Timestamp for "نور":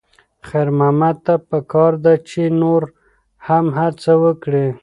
2.61-2.81